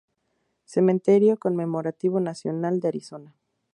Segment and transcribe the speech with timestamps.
[0.65, 3.35] Cementerio conmemorativo nacional de Arizona